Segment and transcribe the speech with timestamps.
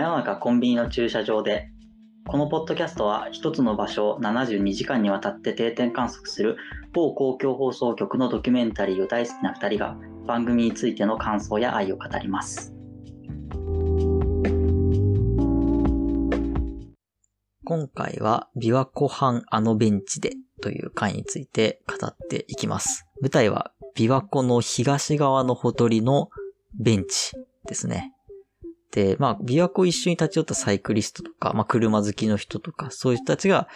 [0.00, 1.68] 真夜中コンビニの駐車場で
[2.26, 6.56] このポッドキャストは一つの場所を72時間にわたって定点観測する
[6.94, 12.72] 某公共放送局のドキュメンタリーを大好きな2人が番組についての感想や愛を語ります
[17.66, 20.32] 今回は琵琶湖畔あのベンチで
[20.62, 26.30] という回について語っていきます舞台は琵琶湖の東側のほとりの
[26.74, 27.32] ベンチ
[27.66, 28.14] ですね。
[28.92, 33.68] で、まあ、琵琶湖一緒に立ち寄ったサイクリストとか、まあ、車好きの人とか、そういう人たちが、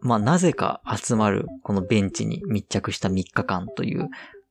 [0.00, 4.08] まあ、なぜか集まる、このベンチに密着した3日間という、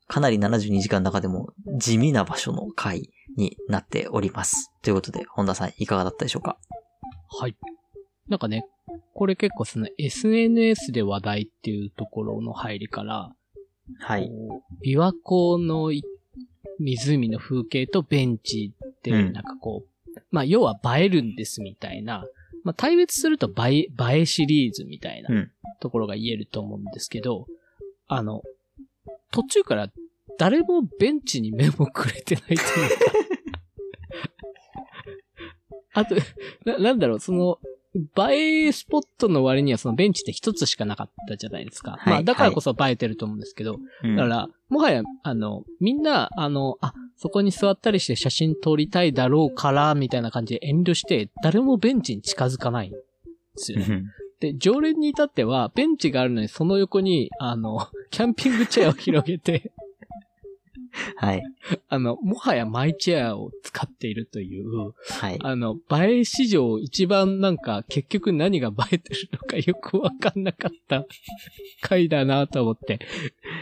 [0.08, 4.72] かなり72時間の中でも地味な場所の回になっております。
[4.82, 6.58] ということで、本田さんいかがだったでしょうか？
[7.30, 7.56] はい。
[8.28, 8.66] なんかね、
[9.14, 13.32] これ結構その SNS で話題っていうところの入りから、
[14.00, 14.32] はい。
[14.84, 15.92] 琵琶湖の
[16.80, 19.90] 湖の風景とベンチって、なんかこう、うん、
[20.32, 22.26] まあ要は映えるんですみたいな、
[22.64, 25.30] まあ対別すると映え、映えシリーズみたいな
[25.80, 27.46] ところが言えると思うんですけど、うん、
[28.08, 28.42] あの、
[29.32, 29.90] 途中から
[30.38, 32.66] 誰もベンチに目もくれてないというか。
[36.02, 36.16] あと、
[36.66, 37.60] な、なんだろう、その、
[38.30, 41.94] 映えスポットの割にはそのベンチって一つしかなかったじゃないですか。
[41.94, 52.98] はい、まあだからこそ映えてると思うんですけど、はい、だから、もはや、あの、みんな、あの、あ、そこに座ったりして写真撮りたいだろうから、みたいな感じで遠慮して、誰もベンチに近づかないんで
[53.58, 54.04] すよね。
[54.40, 59.74] で、常連に至っては、ベンチがあるのにその横に、あの、キャンピングチェアを広げて
[61.18, 61.44] はい。
[61.88, 65.40] あの、もはやマイチェアを使っているという、はい。
[65.42, 71.06] あの、映え史上一番なんか結局何が映えてるのかよくわかんなかった
[71.82, 73.00] 回だなと思って。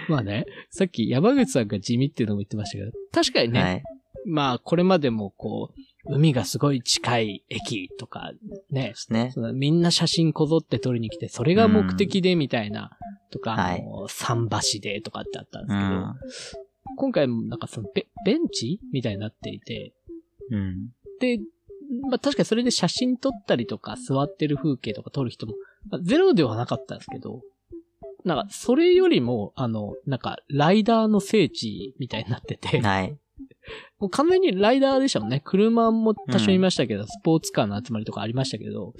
[0.07, 3.83] まあね、さっき山口さんが地味っていうのも言ってましたけど、確かにね、はい、
[4.25, 8.31] まあこれまでもこう、海がすごい近い駅とか
[8.71, 12.97] ね、ねみんな写真こぞって撮りに来て、それが目的でみたいな、
[13.29, 19.93] とか、はい、桟橋でとかってあったんですけど、今回もなんかそのベベンチみたいになっていて、
[20.51, 20.89] うん。
[21.19, 21.39] で、
[22.09, 25.53] まあ確かにそれで写真撮ったりとか座ってる風景とか撮る人も、
[25.89, 27.41] まあ、ゼロではなかったんですけど、
[28.23, 33.17] なんかそれよりも、あの、なんかライダーの聖地みたいになってて、はい。
[33.99, 35.41] もう完全にライダーでしたもんね。
[35.43, 38.93] 車も多少いましたけど、うん、スポーツカーの集まりとかありましたけど、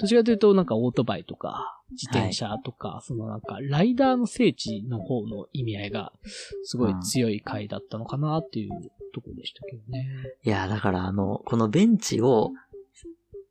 [0.00, 6.12] どちらかというとなんかオートバイとか、自転車とか、はい、そのなんか、ライダーの聖地の方の意味合いが、
[6.64, 8.70] すごい強い回だったのかなっていう
[9.12, 10.06] ところでしたけどね。
[10.44, 12.52] いや、だからあの、このベンチを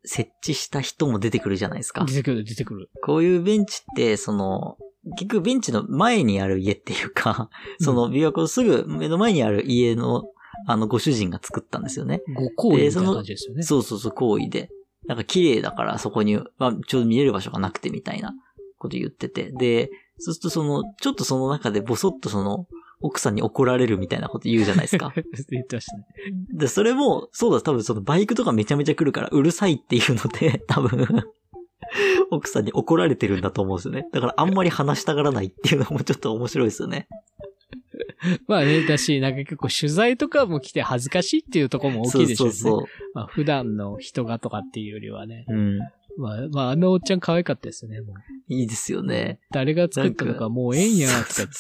[0.04, 2.06] 設置した人も出てくるじゃないですか。
[2.06, 2.90] 出てくる、出てくる。
[3.04, 4.78] こういうベンチって、その、
[5.18, 7.50] 結局ベンチの前にある家っていうか、
[7.80, 10.24] その琵琶湖すぐ目の前にある家の、
[10.66, 12.22] あの、ご主人が作ったんですよね。
[12.36, 13.64] ご行為みたいな感じですよね。
[13.64, 14.70] そうそうそう、行為で。
[15.10, 18.36] なんか綺麗だからそこに、まあ、ちょうど見える場所がなくてみたいな
[18.78, 19.52] こと言ってて。
[19.52, 19.90] で、
[20.20, 22.68] そうするとその、ちょっとその中でボソッとその、
[23.02, 25.12] 奥さんに怒られるみたいなこと言うじゃないですか。
[25.50, 26.06] 言ってましたね。
[26.54, 31.08] で、それも、そうだ、多分そのバイクとかめちゃめちゃ来るからうるさいっていうので、 多分
[32.30, 34.08] 奥さんに怒られてるんだと思うんですよね。
[34.12, 37.08] だからあんまり話したがらないっていうのもちょっと面白いですよね。
[38.48, 42.54] まあね、だし、なんか結構取材とかも来て恥ずかしいっていうところも大きいでしょうね。
[42.54, 45.46] そうそうそうまあ普段の人がとかっていうよりはね。
[45.48, 45.80] うん。
[46.18, 48.16] まあ、まあ、あのおっちゃん可愛かったですよね、もう。
[48.54, 49.40] いいですよね。
[49.52, 51.56] 誰が作ったのかもうええんや、とか言って。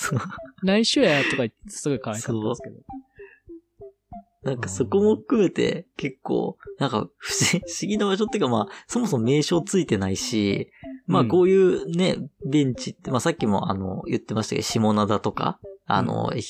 [0.64, 2.76] 内緒や、とか言ってすごい可愛かったですけど。
[4.44, 10.70] なんかそこも含めて結構、なんか 不思議な場所っていうかまあ、そもそも名称ついてないし、
[11.08, 15.60] まあこういうね、ベンチって、まあさっきもあの言ってましたけど、下灘とか、
[15.92, 16.44] あの、愛媛、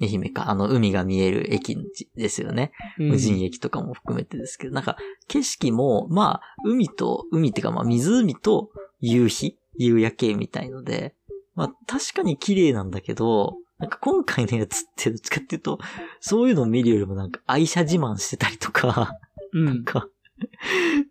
[0.00, 1.76] 愛媛か、あの、海が見える駅
[2.14, 2.72] ですよね。
[2.98, 4.96] 無人駅とかも含めてですけど、なんか、
[5.28, 8.70] 景色も、まあ、海と、海っていうか、まあ、湖と
[9.00, 11.14] 夕日、夕焼けみたいので、
[11.56, 15.78] まあ、確かに綺麗なんだけど、なんか今回のやつってどっちかっていうと、
[16.20, 19.18] そういうのを見るよりもなんか愛車自慢してたりとか、
[19.52, 20.08] うん、なんか、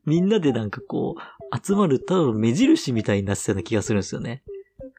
[0.06, 4.44] みんなでなんかこう、集まるただの目印みたいになってたような気がするんですよね。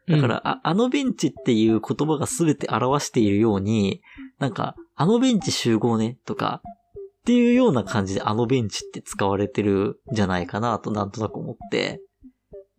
[0.07, 4.01] だから、うん、あ、あのベンチっていう言葉が全て表しているように、
[4.39, 12.01] なんか、あのベンチ集合ね、とか、っていうような感じであのベンチって使われてるんじゃないかなとなんとなく思って、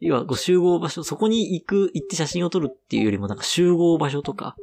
[0.01, 4.57] 要は、集合場所、そこに行く、行って写真を撮るっていうよりもなんか集合場所とか、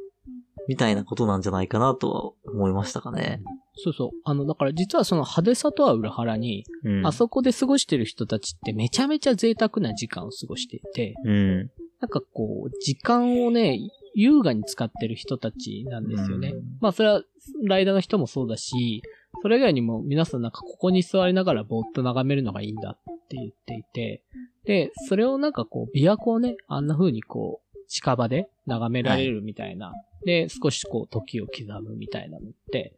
[0.68, 3.42] みたいなことなんじゃないかなとは思いましたかね。
[3.76, 4.10] そうそう。
[4.24, 11.72] あの、だから実はその派手さとは裏腹に、うん、あそこで過ごしてる人たちってめちゃめちゃ贅沢な時間を過ごしていて、うん、
[12.06, 13.80] なんかこう、時間をね、
[14.14, 16.54] 優雅に使ってる人たちなんですよね。
[16.80, 17.24] まあそれは、
[17.64, 19.02] ライダーの人もそうだし、
[19.42, 24.24] そそれ以外にも皆さんなんかここに座りながらぼーっと眺めるのがいいんだって言っていて、
[24.66, 29.94] で、それをなんかこう、琵琶湖をね、あんな風にこう、近場で眺められるみたいな、は
[30.24, 32.96] い、で、少しこう、時を刻むみたいなのって、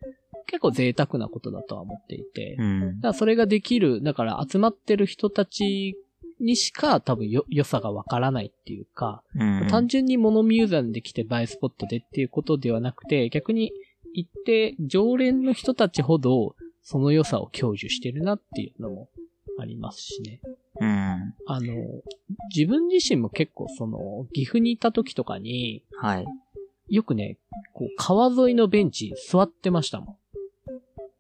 [0.48, 5.98] 結構贅沢なことだとは思っていて、うん、だからそれができる、だから集まってる人たち
[6.40, 13.72] にしか多分よ、良さがわからないっていうか、うん、単純にモノミューザーで来て映えスポットでっていうことではなくて、逆に
[14.14, 19.10] 行って常連の人たちほどその良さを享受してるなっていうのも
[19.60, 20.40] ありますしね。
[20.80, 21.36] うん。
[21.48, 21.74] あの、
[22.56, 26.26] 自分自身も結構その、岐阜にいた時とかに、はい。
[26.90, 27.38] よくね、
[27.74, 30.18] こう、川沿いのベンチ座ってましたもん。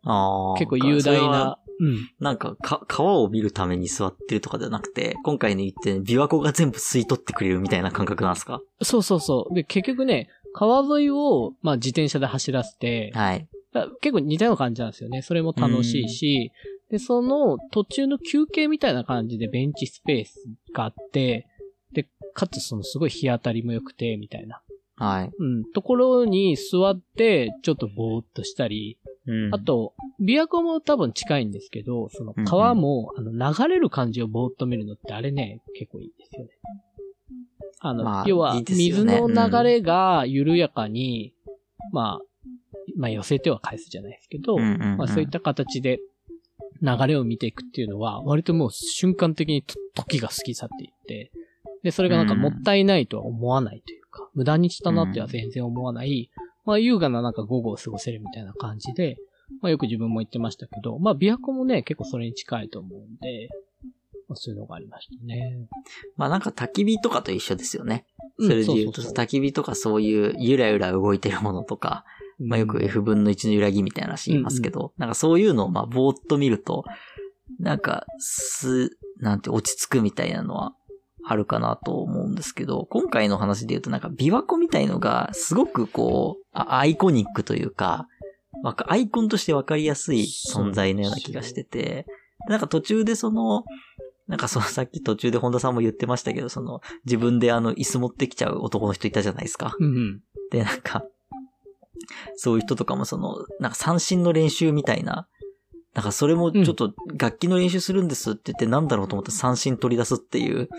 [0.04, 0.58] ああ。
[0.58, 1.60] 結構雄大な。
[1.80, 2.10] うん。
[2.20, 8.62] なんか、か、川を見るために座ってるとかではなくて、今回の言って、琵琶湖が全部吸い取ってくれるみたいな感覚なんですか？
[8.82, 9.54] そうそうそう。
[9.54, 13.48] で、結局ね、川沿いを、まあ自転車で走らせて、はい。
[14.02, 15.22] 結構似たような感じなんですよね。
[15.22, 16.52] それも楽しいし、
[16.90, 21.46] で、その途中の休憩みたいな感じでベンチスペースがあって、
[21.92, 24.62] で、かつそのすごい日当たりも良くて、みたいな。
[24.98, 25.32] はい。
[25.38, 25.64] うん。
[25.74, 28.98] ところに座って、ちょっとぼーっとしたり、
[29.28, 36.52] うん、あと、琵琶湖も多分近いんですけど、その川も、うんうん、あの、流れる感じをぼーっと見るのってあれね、結構いいですよね。
[37.80, 42.22] あの、まあ、要は、水の流れが緩やかに、うん、まあ、
[42.96, 46.00] まあ寄せては返すじゃないですけど、うんうんうん、まあそういった形で
[46.82, 49.64] 流れを見ていくっていうのは、割ともう瞬間的に
[49.94, 51.32] 時が過ぎ去っていって、
[51.84, 56.30] で、それがなんかもったいないとは思わないというか、無駄にしたなっては全然思わない、
[56.66, 59.18] まあ優雅ななんか午後を過ごせるみたいな感じで、
[59.62, 63.50] まあよく自分も言ってましたけど、まあ琵琶湖もね、結構それに近いと思うんで、
[64.28, 65.58] まあ、そういうのがありましたね。
[66.18, 68.06] まあなんか焚き火とかと一緒ですよね。
[68.40, 72.04] それで言うと、焚き火とかそういうゆらゆら動いてるものとか、
[72.40, 76.84] まあよく F 分の1の揺らぎみたいな話言いますけど、うんうん、なんかそういうのをまあぼーっと見ると、
[77.60, 80.76] なんか、す、なんて落ち着くみたいなのは
[81.30, 88.08] あるかなと思うんですけど、今回の話で言うとなんか琵琶湖みたいのがすごくこう、アイコニックというか、
[88.64, 92.06] アイコンとしてわかりやすい存在のような気がしてて、
[92.48, 93.66] なんか途中でその、
[94.28, 99.76] なんかそのさっき途中で本田さんも言ってましたけど、その自分であの椅子持ってきちゃう男の人いたじゃないですか。
[99.80, 101.04] うんうん、で、なんか、
[102.36, 105.28] そういう人とかもその、なんか三振の練習みたいな、
[105.94, 110.70] なんかそれもちょっと楽器の練習するんですって言ってなんだろうと思って三振取り出すっていう。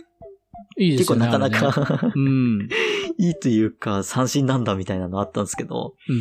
[0.79, 1.15] いいですね。
[1.15, 2.69] 結構なかなか、ね、うん、
[3.19, 6.21] いいというか三振なんだみたいなのあったんですけど、うん、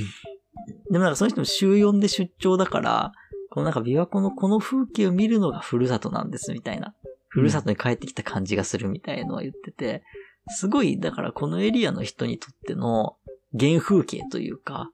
[0.91, 3.11] でもなんかその人も週4で出張だから、
[3.49, 6.93] このなんか琵琶湖のこの風景を見るのがふるさとなんですみたいな。
[7.29, 10.03] ふるさとに帰ってきた感じがするみたいなのは言ってて、
[10.47, 13.15] すごい、だからこのエリアの人にとっての
[13.57, 14.91] 原風景というか、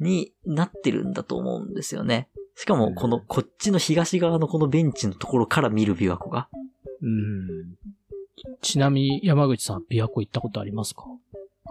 [0.00, 2.28] になってるんだと思うんですよね。
[2.54, 6.48] しかも、この、こっちの東側のこのベンチのところから見る琵琶湖が。
[7.02, 7.76] うん。
[8.60, 11.04] ちなみに、山口さん、琵琶湖行ったことありますか？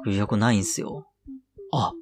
[0.06, 1.08] 琵琶湖ないんすよ。
[1.72, 1.94] あ、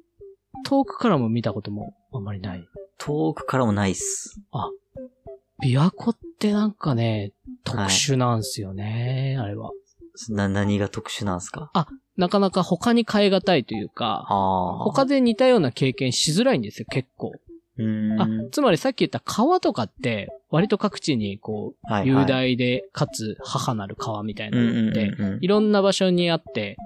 [0.64, 2.66] 遠くからも見たこともあんまりない。
[2.98, 4.40] 遠くからもないっす。
[4.52, 4.70] あ、
[5.62, 7.32] 琵琶湖ってなんかね、
[7.64, 9.70] 特殊なんすよね、はい、あれは。
[10.28, 11.70] な、何が特殊なんすか？
[11.74, 14.26] あ、なかなか他に変え難いというか、
[14.84, 17.32] 他で似たような経験しづらいんですよ、結構。
[17.76, 26.76] あ、つまりさっき言った川とかって、割と各地にこう、はいはい、雄大で、かつ母なる川みたいなのって、いろんな場所にあって、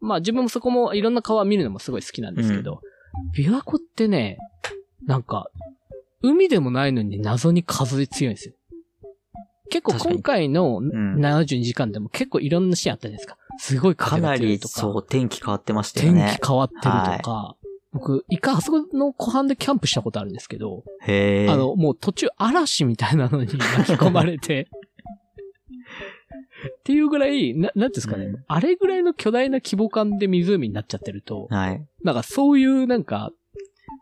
[0.00, 2.80] まあ自分もそこもいろんな川見るのもすごい好きなんですけど、
[3.36, 4.38] うん、琵琶湖ってね、
[5.06, 5.50] なんか、
[6.22, 8.54] 海でもないのに謎に風強いんですよ。
[9.70, 13.36] 結構今回の72時間でも結構いろんなシーンあったじゃないですか。
[13.58, 14.74] すごい風が強いとか。
[14.74, 16.26] かなりそう、天気変わってましたよね。
[16.26, 16.90] 天気変わってるとか。
[16.90, 17.57] はい、
[17.98, 20.84] 僕、一回あそこの湖畔でキャンプしたことあるんですけど。
[21.02, 24.68] へあの、もう途中嵐みたいなのに巻き込まれて。
[26.80, 31.84] っていうぐらい、な、なんですかね、うん、あれぐらいの巨大な規模感で湖になっちゃってると、はい。
[32.02, 33.32] なんかそういうなんか、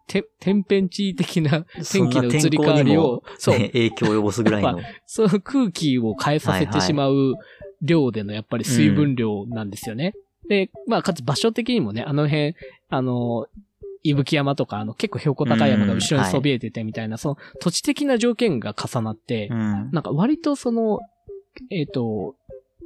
[0.06, 3.58] て、天変地異的な天気の移り変わりを、そう。
[3.58, 4.80] 影響を及ぼすぐらいの。
[5.06, 7.34] その空気を変えさせてしまう
[7.82, 10.14] 量でのやっぱり水分量なんですよね。
[10.44, 12.54] うん、で、まあ、かつ場所的にもね、あの辺、
[12.88, 13.48] あの、
[14.08, 21.00] 伊吹山とか、あの、結構標高高い山が後ろにそびえててみたいな、その土地的な条件が重なって、うん、なんか割とその、
[21.70, 22.34] えっ、ー、と、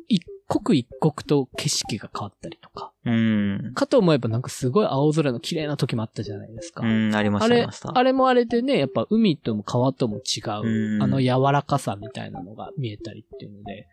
[0.09, 2.93] 一刻一刻と景色が変わったりとか。
[3.05, 3.73] うん。
[3.75, 6.83] かと思えばなんかすごい青空の綺麗な時もあったじゃないですか。
[6.83, 7.67] うん、ありました、あれ、
[8.01, 13.87] あれもあれでね、やっぱ海とも川とも違う、あの柔らかさみたいなのが見えたりっていうので、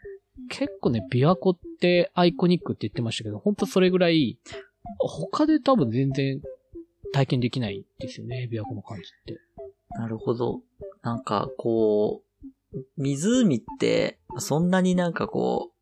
[0.49, 4.37] 結構ね、琵琶湖ってアイコニックって言ってましたけど、本当それぐらい、
[4.99, 6.41] 他で多分全然
[7.13, 9.39] 体験できないですよね、琵琶湖の感じって。
[9.97, 10.61] なるほど。
[11.01, 12.21] なんかこ
[12.73, 15.77] う、湖って、そんなになんかこう、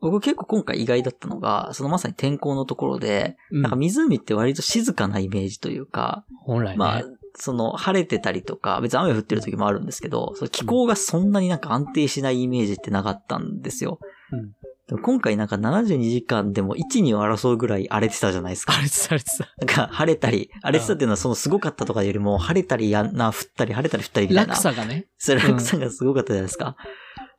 [0.00, 6.76] 僕結構今回意外だったのが、そのまさに天候のところで、うんなんか湖って割と静かなイメージというか、本来ね。
[6.76, 7.02] まあ、
[7.36, 13.98] その晴れてたりとか、別に雨降ってる時もあるんですけど、その気候がそんなになんか安定しないイメージってなかったんですよ。
[14.32, 14.52] うん
[14.86, 18.82] でも今回なんか72時間でも1、2を争うぐらい荒れてたじゃないですかあ。
[18.82, 19.48] れされてた。
[19.56, 24.52] なんか晴れたり、荒れてたっていうのはそのすごかったとかよりも、晴れたりやんな、降ったり、晴れたり降ったりみたいな。
[24.52, 25.06] 落差がね。
[25.16, 26.76] それ落差がすごかったじゃないですか。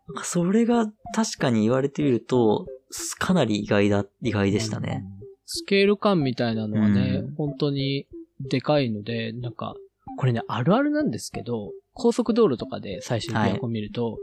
[0.08, 2.66] なんかそれが確かに言われてみると、
[3.20, 5.04] かなり意外だ、意外でしたね。
[5.46, 8.08] スケール感みたいなのはね、うん本当に
[8.40, 9.75] でかいので、なんか、
[10.18, 14.18] これね、あるあるなんですけど、高速道路とかで最初に琵琶湖見ると、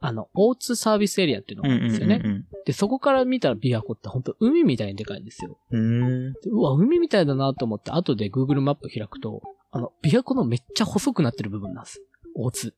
[0.00, 2.20] あの、大津サービスエリアっていうのがあるんですよね。
[2.24, 5.56] うんで、そこから見たら琵琶湖って本当海みたいにでかいんですよ。
[5.70, 12.02] うんうわ、海みたいだなと思って、後で Google マップ開くと、あの、琵琶湖のめっちゃ細くなってる部分なんです。
[12.36, 12.74] 大津。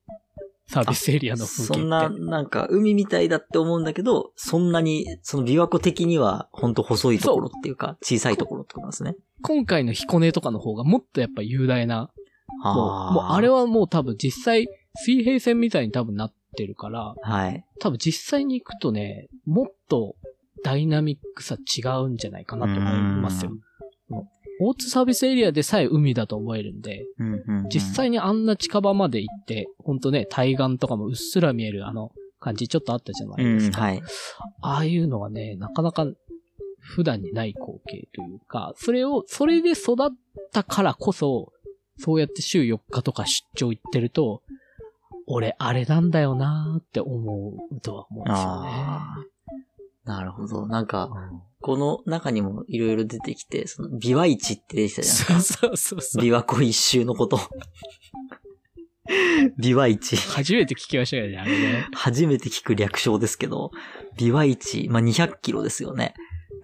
[0.65, 1.73] サービスエリアの風景って。
[1.73, 9.17] そんな、なんか、海みたいだって思うんだけど、そんなに、その琵琶湖的には、ほんと細いところっていうか、小さいところってことなんですね。
[9.41, 12.11] 今回の彦根とかの方がもっとやっぱ雄大な、
[12.63, 14.69] もう、もうあれは、はもう多分実際、
[15.03, 17.65] 水平線みたいに多分なってるから、はい。
[17.79, 20.15] 多分実際に行くとね、もっと
[20.63, 23.51] ダイナミックさ違うんじゃないかなと思いますよ。
[24.63, 33.77] 大津サービスエリアでさえ海だと思えるんで、うんうんうん実際にあんな近場まで行って、ほんとね、対岸とかもうっすら見えるあの感じちょっとあったじゃないですか。
[33.79, 34.01] うん、はい。
[34.61, 36.05] ああいうのはね、なかなか
[36.81, 40.09] 普段にない光景というか、それを、それで育っ
[40.51, 41.53] たからこそ、
[41.97, 44.41] そうやって週4日とか出張行ってると、
[45.31, 48.69] 俺、あれなんだよなーって思うとは思うんですよね。
[50.03, 50.67] なるほど。
[50.67, 55.59] なんか、うんこの中にもいろいろ出てきて、その、琵琶市って出てきたじゃないですか。
[55.61, 56.23] そうそうそう。
[56.23, 57.37] 琵琶湖一周のこと。
[59.59, 60.15] 琵琶市。
[60.15, 61.87] 初めて聞きましたよね、あれね。
[61.93, 63.69] 初めて聞く略称ですけど、
[64.17, 66.15] 琵琶市、まあ、200キロですよね。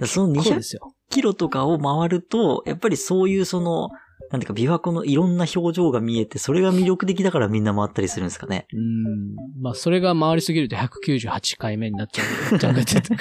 [0.06, 0.94] その200そうですよ。
[1.10, 3.90] キロとかを回ると、やっぱりそういうその、
[4.32, 8.68] なんていうか、琵琶湖のいろんな表情が見えて、それが魅力的だからみんな回ったりするんですかね。
[8.74, 9.36] うん。
[9.62, 12.60] まあ、それが回りすぎると198回目になっちゃう。
[12.60, 13.18] ちゃんと出てくる。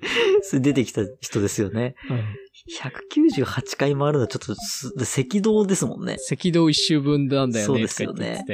[0.42, 1.94] それ出てきた人ですよね。
[2.80, 6.16] 198回回るのはちょっとす、赤道ですもんね。
[6.30, 8.44] 赤道一周分なんだよね、そうですよね。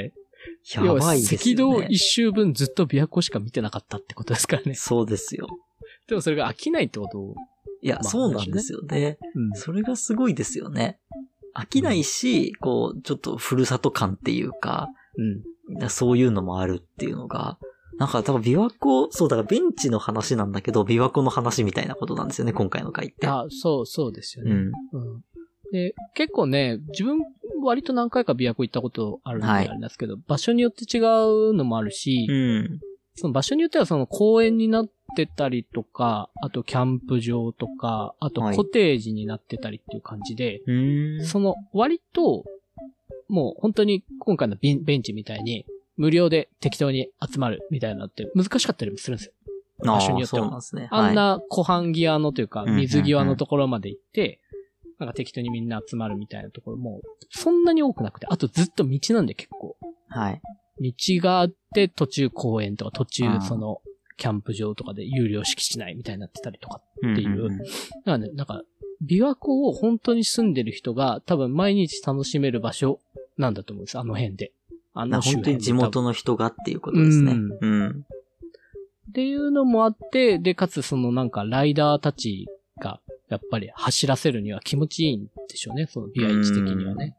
[0.72, 1.74] やばいですよね。
[1.74, 4.74] 赤道一周分ずっと琵琶湖しか見てなかったってことですからね。
[4.74, 5.48] そうですよ。
[6.08, 7.34] でもそれが飽きないってことを。
[7.82, 9.18] いや、まあそうなんですよね。
[9.34, 9.52] うん。
[9.54, 10.98] それがすごいですよね。
[11.54, 15.22] 飽きないし、こう、ちょっとふるさと感っていうか、う
[15.84, 15.88] ん。
[15.88, 17.58] そういうのもあるっていうのが、
[17.96, 23.26] なんか多分琵琶湖、そうだからベンチの話なんだけど、琵琶湖の話みたいなことなんですよね、今回の回って。
[23.26, 24.50] あ、そう、そうですよね。
[24.50, 24.72] うん。
[24.92, 25.24] うん。
[25.72, 27.20] で、結構ね、自分、
[27.62, 32.80] 割と何回か琵琶湖行ったことあるんであはいれなんですけど、場所によって違うのもあるし、うん。
[33.14, 34.92] その場所によってはその公園になって
[35.26, 41.26] たりとか、あとキャンプ場とか、あとはいコテージになってたりっていう感じで、うーん。
[41.26, 42.44] その割と、
[43.28, 45.64] もう本当に今回のベンベンチみたいに、
[45.96, 49.32] 無料で適当に集まるみたいなのって難しかったりもするんですよ。
[49.84, 50.88] 場所によってはあね。
[50.90, 54.40] あんな湖畔際のというか、水際のところまで行って、
[54.98, 59.76] なんか適当にみんな集まるみたいなところも、そんなに多くなくて、あとずっと道なんで結構。
[60.08, 60.32] はい。
[60.32, 60.40] はい。
[60.80, 60.92] 道
[61.22, 63.80] があって、途中公園とか、途中うんその、
[64.16, 66.80] キャンプ場とかで有料敷地内みたいになってたりとか。
[66.98, 67.48] っていう
[68.04, 68.62] なんで、なんか、
[69.04, 73.00] 琵琶湖を本当に住んでる人が多分毎日楽しめる場所
[73.36, 74.52] なんだと思うんです、あの辺で。
[74.94, 77.32] あの周本当に地元の人がっていうことですね。
[77.32, 78.06] うんうん。
[79.10, 82.46] っていうのもあって、で、かつそのなんかライダーたち
[82.80, 87.16] が、やっぱり走らせるには気持ちいいんでしょうね、そのビア市的にはね。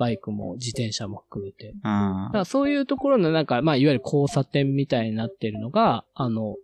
[0.00, 1.74] バイクも自転車も含めて。
[1.82, 6.56] だからそういうところのなんか、まあ、いわゆる交差点みたいになってるのが、あの、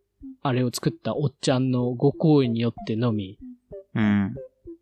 [0.42, 3.38] あれを作ったおっちゃんのご好意によってのみ、
[3.94, 4.34] うん。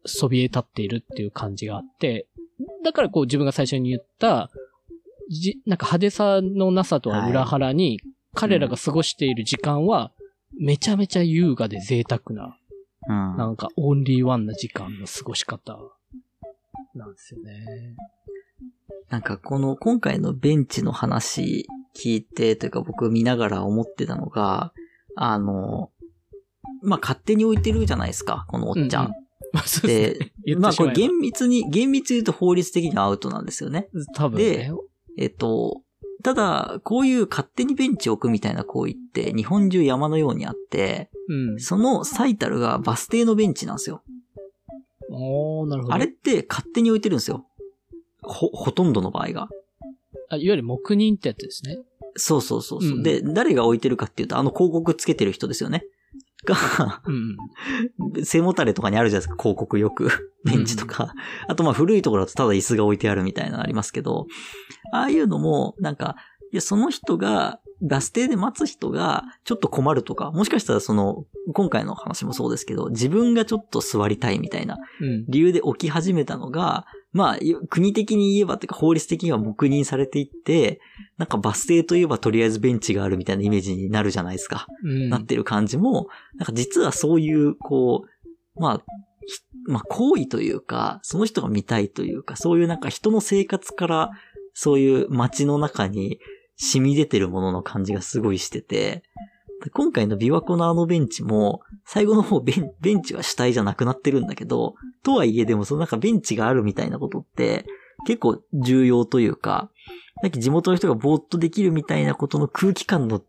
[0.06, 2.28] そびえ立っているっていう感じがあって、
[2.84, 4.50] だからこう自分が最初に言った、
[5.28, 8.00] じ、なんか派手さのなさとは裏腹に、
[8.34, 10.12] 彼らが過ごしている時間は、
[10.56, 12.56] めちゃめちゃ優雅で贅沢な、
[13.08, 13.36] うん。
[13.36, 15.76] なんかオンリーワンな時間の過ごし方、
[16.94, 17.96] なんですよね。
[19.14, 24.72] なんかこの今回のベンチの話聞いてというか僕見ながら思ってたのが、
[25.14, 25.92] あの、
[26.82, 29.04] まあ、勝手に置いてるじゃないですか、このおっちゃん。
[29.06, 29.12] うん
[29.52, 30.32] まあそうですね。
[30.46, 33.88] で、まあこれ厳密に、厳密に言うと法律的にはアウトなんですよね。
[34.16, 34.72] 多分ね。
[35.16, 35.82] えっと、
[36.24, 41.60] ただ、こういう勝手にベンチを置くみたいな行為って日本中山のようにあって、うん。
[41.60, 44.02] その最たるがバス停のベンチなんですよ。
[45.08, 45.94] おー、なるほど。
[45.94, 47.46] あれって勝手に置いてるんですよ。
[48.26, 49.48] ほ、ほとんどの場合が。
[50.30, 51.78] あ、いわゆる黙認ってやつですね。
[52.16, 55.84] そうそうそうそう、うんで、誰が置いてるかっていうと、あの広告つけてる人ですよね。
[56.44, 58.24] が、うん。
[58.24, 60.32] 背もたれとかにあるじゃないですか、広告よく。
[60.44, 61.14] ベンチとか。
[61.48, 64.26] あとまあ古いところだとただ椅子が置いてあるみたいなのありますけど、
[64.92, 66.16] ああいうのも、なんか、
[66.52, 75.24] いや、その人が、バス停で待つ人がちょっと困るとか、もしかしたらその、今回の話もそうですけど、自分がちょっと座りたいみたいなうん。
[75.28, 77.38] 理由で起き始めたのが、まあ、
[77.68, 80.80] 国的に言えばっていうか法律的には黙認されていって、
[81.18, 84.66] なんかバス停といえばとりあえずベンチがあるみたいなイメージになるじゃないですか。
[84.82, 85.10] うん。
[85.10, 88.04] なってる感じも、なんか実はそういう、こ
[88.56, 88.82] う、まあ、
[89.26, 94.10] ひまあ行為というか、その人が見たいというか、そういうなんか人の生活から、
[94.54, 96.20] そういう街の中に
[96.56, 99.02] 染み出てるものの感じがすごいしてて、
[99.72, 107.64] 今回の琵琶湖のあのベンチも、最後の方ベンベンチは主体じゃなくなってるんだけど、とはいえでもそのなんかベンチがあるみたいなことって、
[108.06, 109.70] 結構重要というか、
[110.22, 113.22] さっき地元の人がぼーっとできるみたいなことの空気感の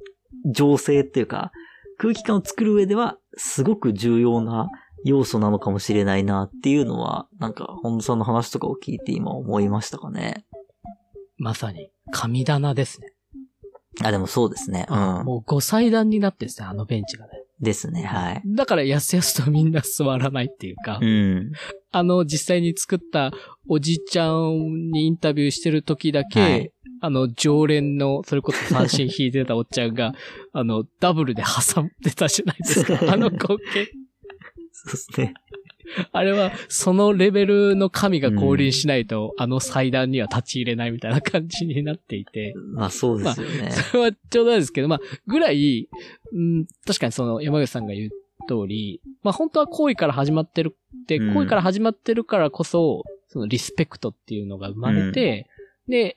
[0.51, 1.51] 情勢っていうか、
[1.97, 4.69] 空気感を作る上では、すごく重要な
[5.03, 10.45] 要素なのかもしれないなっていうのは、なんか、本田さんの話とかを聞いて今思いましたかね。
[11.37, 13.14] まさに、神棚ですね。
[14.03, 14.85] あ、でもそうですね。
[14.89, 14.97] うん。
[15.25, 17.31] もう5祭壇になってですね、あのベンチがね。
[17.61, 18.41] ですね、はい。
[18.45, 21.51] だから、やすやすとみんな座らないっていうか、うん。
[21.91, 23.31] あの、実際に作った
[23.69, 26.71] おじちゃんにインタビューしてる時だけ、はい
[27.01, 30.13] あの、常連の、それこそ三振引いてたおっちゃんが、
[30.53, 33.13] あの、ダブルで挟んでたじゃないですか。
[33.13, 33.91] あの光景。
[34.71, 35.33] そうですね。
[36.11, 43.71] あれは、そのレベルの神が降臨しないと、あの祭壇には立ち入れないみたいな感じになっていて、まあそうですよね。
[43.91, 45.87] それはちょうどですけど、まあ、ぐらい、
[46.33, 48.09] うん、確かにその山口さんが言う
[48.47, 51.33] 通り、まあ本当は行為から始まってるって、うん。
[51.33, 55.47] 行為から始まってるからこそ、そのリスペクトっていうのが生まれて、
[55.87, 56.15] で、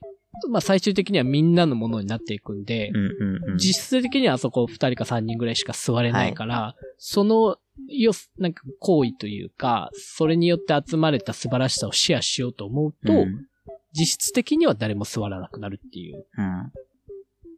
[0.51, 3.59] まあ最終的にはみんなのものになっていくんで、うんうんうん。
[3.59, 13.47] 実質的にはあそこ二人か三人ぐらいしか座れないから、その、よ、なんか行為というか、それによって集まれた素晴らしさをシェアしようと思うと、うん
[13.93, 16.61] 実質的には誰も座らなくなるっていう、うん。
[16.61, 16.71] っ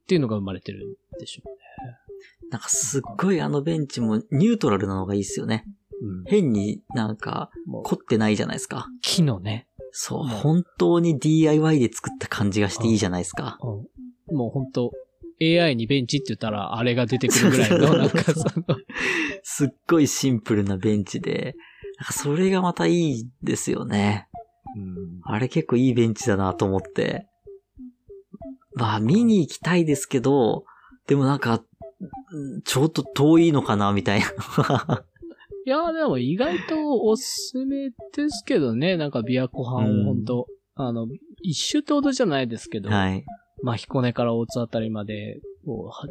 [0.07, 1.43] ていうのが生まれてるんでしょ
[2.51, 5.65] なんかすっごいあのベンチもニュートラルなのがいいですよね。
[6.01, 6.07] う。
[6.07, 6.25] うん。
[6.25, 7.51] 変になんか
[7.85, 8.89] 凝ってないじゃないですか。
[9.03, 13.59] 木のね、そう、本当に DIY で作った感じがしていいじゃないですか。
[13.63, 14.93] うん、もう本当
[15.41, 18.77] AI にベンチって言ったらあれが出てくるぐらいの、 なんかその、
[19.43, 21.57] すっごいシンプルなベンチで、
[21.99, 24.29] なんかそれがまたいいですよね。
[24.77, 27.27] うんあれ結構いいベンチだなと思って。
[28.75, 30.65] まあ見に行きたいですけど、
[31.07, 31.63] でもなんか、
[32.33, 34.27] うんちょっと遠いのかなみたいな。
[35.67, 41.07] いや、でも意外とおすすめですけどね、なんか琵琶湖うん畔を本当、あの、
[41.43, 43.25] 一周ってほどじゃないですけど、はい。
[43.63, 46.09] まあ、彦根から大津あたりまで、こう、は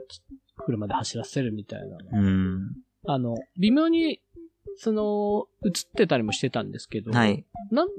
[0.58, 2.20] 車で走らせるみたいな。
[2.20, 2.76] うん。
[3.06, 4.22] あの、微妙に、
[4.78, 7.46] その、映ってたりもしてたんですけど、はい。
[7.72, 7.90] なん、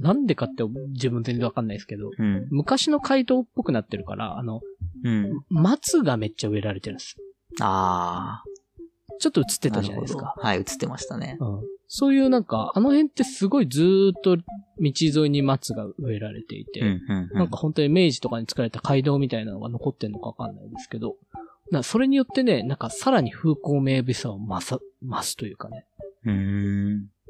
[0.00, 2.46] なんでかって自分全然わかんないですけど、うん。
[2.50, 4.60] 昔の街道っぽくなってるから、あの、
[5.04, 5.44] うん。
[5.48, 7.16] 松がめっちゃ植えられてるんです。
[7.60, 8.42] あ
[9.20, 9.72] ちょっと映ってあ。
[9.72, 10.34] たじゃないですか。
[10.36, 11.38] はい、映ってましたね。
[11.40, 11.60] うん。
[11.88, 14.42] そういうなんか、あの辺ってすごいずーっと道
[14.78, 17.38] 沿いに松が植えられていて、うん、うん、うん。
[17.38, 21.16] なんか本当に明治とかに作られた街道みたいなのが残ってんのかわかんないですけど、
[21.70, 25.86] なそれによってね、なんかさらに風光明媚さを増さ、増すというかね。
[26.24, 26.34] うーん。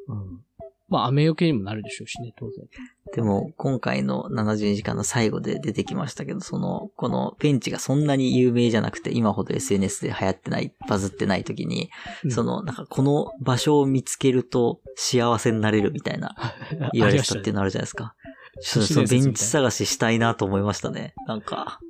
[0.09, 0.44] うん。
[0.88, 2.66] まあ雨よけにもなるでしょうしね、当然。
[3.14, 11.90] でも、今回の72時間の最後で出てきましたけど、その、このベンチがそんなに有名じゃなくて、今ほど SNS で流行ってない、バズってない時に、
[12.24, 16.35] うんその、なんかこの場所を見つけると幸せになれるみたいな
[16.92, 18.14] 言われてたっていうのあるじゃないですか。
[18.61, 21.14] ちょっとそのベンチ探ししたいなと思いましたね。
[21.27, 21.81] なんか、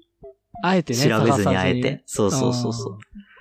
[0.63, 2.03] あえてね、調べずにあえて。
[2.07, 2.99] そうそうそうそう。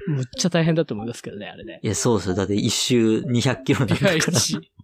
[0.08, 0.12] う。
[0.12, 1.80] むっちゃ大変だと思いますけどね、あれね。
[1.84, 2.36] いや、そうですよ。
[2.36, 4.14] だって一周200キロなんだから。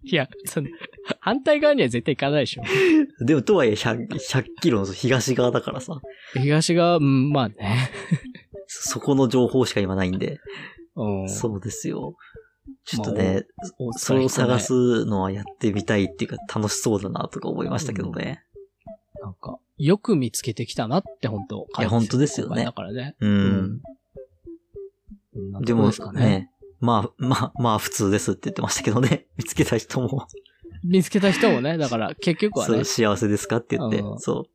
[0.04, 0.68] 一いや、その、
[1.20, 2.64] 反対側には絶対行かないでしょ。
[3.26, 6.00] でも、とはいえ100、100キロの東側だからさ。
[6.34, 7.92] 東側、うん、まあね。
[8.68, 10.40] そこの情報しか今ないんで。
[10.96, 11.30] うん。
[11.30, 12.16] そうですよ。
[12.86, 13.46] ちょっとね、
[13.80, 18.44] もうそれを探すのはやってみたいっていうか楽しそうだなとか思いましたけどね。
[19.22, 23.16] なんか、よく見つけてきたなって本当いや本当ですよねだからね。
[23.20, 23.28] う。。
[23.28, 23.82] うん
[25.62, 26.50] ででもね。
[26.84, 29.28] ね、まあ、まあ、まあ普通ですって言ってましたけどね。
[29.38, 30.28] 見つけた人も、
[30.84, 32.74] 見つけた人もね、だから結局はね。
[32.74, 34.50] そうい幸せですかって言ってう、んそう。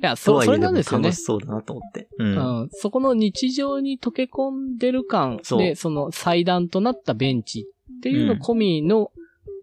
[0.00, 1.22] や、とそう、それなんですよね楽し。
[1.22, 2.08] そうだなと思って。
[2.18, 2.24] う。
[2.24, 2.68] うんん。
[2.72, 7.66] そこの日常に溶け込んでる感で、その祭壇となったベンチ
[7.98, 9.10] っていうの込みの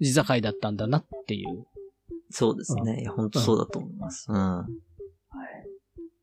[0.01, 1.65] 地境だったんだなっていう。
[2.29, 3.01] そうですね。
[3.01, 4.25] いや本当そうだと思います。
[4.29, 4.35] うん。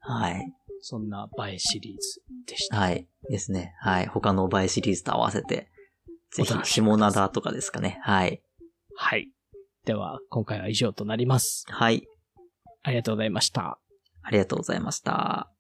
[0.01, 0.53] はい。
[0.81, 2.77] そんな映えシリーズでした。
[2.77, 3.09] はい。
[3.29, 3.75] ですね。
[3.81, 4.07] はい。
[4.07, 5.71] 他の映えシリーズと合わせて、
[6.33, 7.99] ぜひ、下灘とかですかね。
[8.03, 8.43] はい。
[8.97, 9.31] はい。
[9.85, 11.65] では、今回は以上となります。
[11.69, 12.07] はい。
[12.83, 13.79] ありがとうございました。
[14.23, 15.51] ありがとうございました。